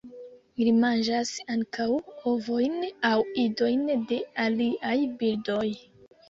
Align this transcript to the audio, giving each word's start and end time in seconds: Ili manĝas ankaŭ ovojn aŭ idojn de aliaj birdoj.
Ili 0.63 0.69
manĝas 0.83 1.31
ankaŭ 1.55 1.85
ovojn 2.31 2.79
aŭ 3.11 3.19
idojn 3.45 3.85
de 4.13 4.19
aliaj 4.47 4.97
birdoj. 5.21 5.69